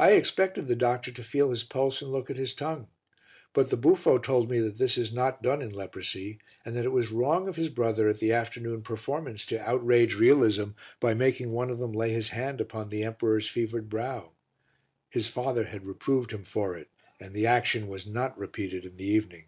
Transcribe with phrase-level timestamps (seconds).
[0.00, 2.88] I expected the doctor to feel his pulse and look at his tongue,
[3.52, 6.90] but the buffo told me that this is not done in leprosy and that it
[6.90, 11.70] was wrong of his brother at the afternoon performance to outrage realism by making one
[11.70, 14.32] of them lay his hand upon the emperor's fevered brow;
[15.08, 16.88] his father had reproved him for it
[17.20, 19.44] and the action was not repeated in the evening.